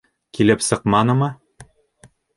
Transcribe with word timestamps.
Килеп 0.37 0.63
сыҡманымы? 0.69 1.31